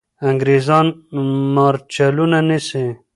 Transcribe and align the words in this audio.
انګریزان 0.29 0.85
مرچلونه 1.55 2.39
نیسي. 2.49 2.85